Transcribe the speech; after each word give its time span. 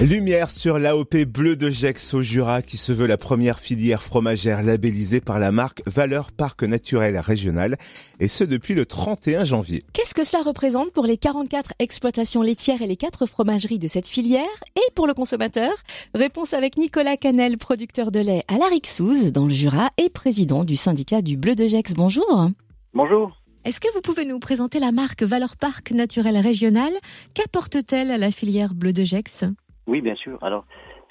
Lumière 0.00 0.50
sur 0.50 0.78
l'AOP 0.78 1.26
Bleu 1.26 1.56
de 1.56 1.68
Gex 1.68 2.14
au 2.14 2.22
Jura 2.22 2.62
qui 2.62 2.78
se 2.78 2.90
veut 2.90 3.06
la 3.06 3.18
première 3.18 3.60
filière 3.60 4.02
fromagère 4.02 4.62
labellisée 4.62 5.20
par 5.20 5.38
la 5.38 5.52
marque 5.52 5.82
Valeur 5.84 6.32
Parc 6.32 6.62
Naturel 6.62 7.18
Régional 7.18 7.76
et 8.18 8.26
ce 8.26 8.42
depuis 8.42 8.72
le 8.72 8.86
31 8.86 9.44
janvier. 9.44 9.84
Qu'est-ce 9.92 10.14
que 10.14 10.24
cela 10.24 10.42
représente 10.42 10.90
pour 10.92 11.04
les 11.04 11.18
44 11.18 11.74
exploitations 11.80 12.40
laitières 12.40 12.80
et 12.80 12.86
les 12.86 12.96
4 12.96 13.26
fromageries 13.26 13.78
de 13.78 13.88
cette 13.88 14.08
filière? 14.08 14.46
Et 14.74 14.90
pour 14.94 15.06
le 15.06 15.12
consommateur 15.12 15.72
Réponse 16.14 16.54
avec 16.54 16.78
Nicolas 16.78 17.18
Canel, 17.18 17.58
producteur 17.58 18.10
de 18.10 18.20
lait 18.20 18.44
à 18.48 18.56
la 18.56 18.68
Rixouze 18.68 19.32
dans 19.32 19.44
le 19.44 19.52
Jura 19.52 19.90
et 19.98 20.08
président 20.08 20.64
du 20.64 20.76
syndicat 20.76 21.20
du 21.20 21.36
Bleu 21.36 21.54
de 21.54 21.66
Gex. 21.66 21.92
Bonjour. 21.92 22.48
Bonjour. 22.94 23.36
Est-ce 23.66 23.78
que 23.78 23.92
vous 23.92 24.00
pouvez 24.00 24.24
nous 24.24 24.38
présenter 24.38 24.80
la 24.80 24.92
marque 24.92 25.22
Valeur 25.22 25.58
Parc 25.58 25.90
Naturel 25.90 26.38
Régional? 26.38 26.90
Qu'apporte-t-elle 27.34 28.10
à 28.10 28.16
la 28.16 28.30
filière 28.30 28.72
Bleu 28.72 28.94
de 28.94 29.04
Gex 29.04 29.44
oui, 29.90 30.02
bien 30.02 30.14
sûr. 30.14 30.38
Alors, 30.40 30.64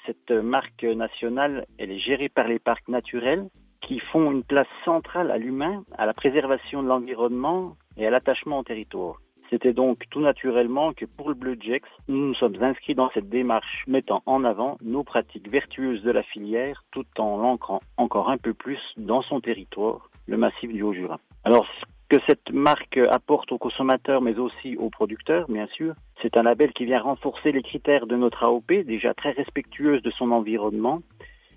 cette 0.06 0.30
marque 0.30 0.84
nationale, 0.84 1.66
elle 1.78 1.90
est 1.90 1.98
gérée 1.98 2.30
par 2.30 2.48
les 2.48 2.58
parcs 2.58 2.88
naturels 2.88 3.46
qui 3.82 3.98
font 3.98 4.30
une 4.30 4.42
place 4.42 4.66
centrale 4.86 5.30
à 5.30 5.36
l'humain, 5.36 5.84
à 5.98 6.06
la 6.06 6.14
préservation 6.14 6.82
de 6.82 6.88
l'environnement 6.88 7.76
et 7.98 8.06
à 8.06 8.10
l'attachement 8.10 8.60
au 8.60 8.62
territoire. 8.62 9.16
C'était 9.50 9.74
donc 9.74 10.04
tout 10.10 10.20
naturellement 10.20 10.94
que 10.94 11.04
pour 11.04 11.28
le 11.28 11.34
Bleu 11.34 11.58
Jex, 11.60 11.86
nous 12.08 12.28
nous 12.28 12.34
sommes 12.34 12.56
inscrits 12.62 12.94
dans 12.94 13.10
cette 13.10 13.28
démarche 13.28 13.84
mettant 13.86 14.22
en 14.24 14.44
avant 14.44 14.78
nos 14.80 15.04
pratiques 15.04 15.50
vertueuses 15.50 16.02
de 16.02 16.10
la 16.10 16.22
filière 16.22 16.82
tout 16.90 17.06
en 17.18 17.36
l'ancrant 17.36 17.82
encore 17.98 18.30
un 18.30 18.38
peu 18.38 18.54
plus 18.54 18.80
dans 18.96 19.20
son 19.20 19.42
territoire, 19.42 20.08
le 20.26 20.38
massif 20.38 20.72
du 20.72 20.82
Haut-Jura. 20.82 21.20
Alors, 21.44 21.66
que 22.10 22.16
cette 22.26 22.52
marque 22.52 22.98
apporte 23.08 23.52
aux 23.52 23.58
consommateurs, 23.58 24.20
mais 24.20 24.36
aussi 24.38 24.76
aux 24.76 24.90
producteurs, 24.90 25.46
bien 25.48 25.68
sûr. 25.68 25.94
C'est 26.20 26.36
un 26.36 26.42
label 26.42 26.72
qui 26.72 26.84
vient 26.84 27.00
renforcer 27.00 27.52
les 27.52 27.62
critères 27.62 28.06
de 28.08 28.16
notre 28.16 28.42
AOP, 28.42 28.72
déjà 28.84 29.14
très 29.14 29.30
respectueuse 29.30 30.02
de 30.02 30.10
son 30.10 30.32
environnement, 30.32 31.02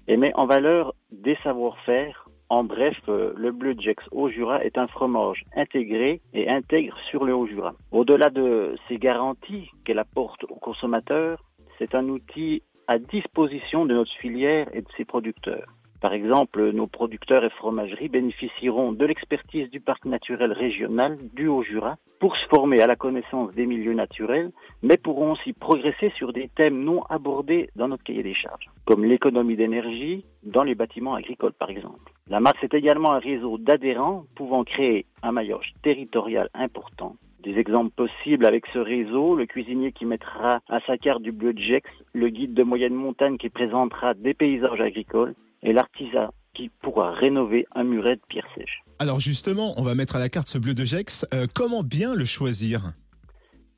et 0.07 0.15
met 0.15 0.31
en 0.35 0.45
valeur 0.45 0.93
des 1.11 1.35
savoir-faire. 1.43 2.29
En 2.49 2.63
bref, 2.63 2.95
euh, 3.09 3.33
le 3.35 3.51
Bleu 3.51 3.75
Jex 3.79 4.03
Haut-Jura 4.11 4.63
est 4.63 4.77
un 4.77 4.85
fromage 4.85 5.43
intégré 5.55 6.21
et 6.35 6.47
intègre 6.47 6.95
sur 7.09 7.23
le 7.25 7.33
Haut-Jura. 7.33 7.73
Au-delà 7.91 8.29
de 8.29 8.75
ces 8.87 8.97
garanties 8.97 9.71
qu'elle 9.83 9.97
apporte 9.97 10.43
aux 10.43 10.59
consommateurs, 10.59 11.43
c'est 11.79 11.95
un 11.95 12.07
outil 12.09 12.61
à 12.87 12.99
disposition 12.99 13.87
de 13.87 13.95
notre 13.95 14.13
filière 14.21 14.67
et 14.73 14.81
de 14.81 14.87
ses 14.97 15.05
producteurs. 15.05 15.65
Par 16.03 16.11
exemple, 16.11 16.71
nos 16.71 16.87
producteurs 16.87 17.45
et 17.45 17.49
fromageries 17.49 18.09
bénéficieront 18.09 18.91
de 18.91 19.05
l'expertise 19.05 19.69
du 19.69 19.79
parc 19.79 20.03
naturel 20.03 20.51
régional 20.51 21.17
du 21.33 21.47
Haut-Jura 21.47 21.95
pour 22.19 22.35
se 22.35 22.45
former 22.49 22.81
à 22.81 22.87
la 22.87 22.97
connaissance 22.97 23.53
des 23.53 23.65
milieux 23.65 23.93
naturels, 23.93 24.51
mais 24.81 24.97
pourront 24.97 25.31
aussi 25.31 25.53
progresser 25.53 26.11
sur 26.17 26.33
des 26.33 26.49
thèmes 26.57 26.83
non 26.83 27.03
abordés 27.03 27.69
dans 27.77 27.87
notre 27.87 28.03
cahier 28.03 28.21
des 28.21 28.33
charges, 28.33 28.69
comme 28.83 29.05
l'économie 29.05 29.55
d'énergie 29.55 30.25
dans 30.43 30.63
les 30.63 30.75
bâtiments 30.75 31.15
agricoles 31.15 31.53
par 31.53 31.69
exemple. 31.69 32.11
La 32.27 32.41
marque 32.41 32.61
est 32.65 32.73
également 32.73 33.13
un 33.13 33.19
réseau 33.19 33.57
d'adhérents 33.57 34.25
pouvant 34.35 34.65
créer 34.65 35.05
un 35.21 35.31
maillage 35.31 35.73
territorial 35.83 36.49
important 36.53 37.15
des 37.43 37.59
exemples 37.59 37.91
possibles 37.91 38.45
avec 38.45 38.65
ce 38.73 38.79
réseau, 38.79 39.35
le 39.35 39.45
cuisinier 39.45 39.91
qui 39.91 40.05
mettra 40.05 40.61
à 40.69 40.79
sa 40.87 40.97
carte 40.97 41.21
du 41.21 41.31
bleu 41.31 41.53
de 41.53 41.59
Gex, 41.59 41.89
le 42.13 42.29
guide 42.29 42.53
de 42.53 42.63
moyenne 42.63 42.93
montagne 42.93 43.37
qui 43.37 43.49
présentera 43.49 44.13
des 44.13 44.33
paysages 44.33 44.81
agricoles, 44.81 45.35
et 45.61 45.73
l'artisan 45.73 46.29
qui 46.53 46.69
pourra 46.81 47.11
rénover 47.11 47.65
un 47.75 47.83
muret 47.83 48.15
de 48.15 48.21
pierre 48.27 48.47
sèche. 48.55 48.83
Alors 48.99 49.19
justement, 49.19 49.73
on 49.77 49.83
va 49.83 49.95
mettre 49.95 50.15
à 50.15 50.19
la 50.19 50.29
carte 50.29 50.47
ce 50.47 50.57
bleu 50.57 50.73
de 50.73 50.85
Gex. 50.85 51.25
Euh, 51.33 51.47
comment 51.53 51.83
bien 51.83 52.13
le 52.15 52.25
choisir? 52.25 52.93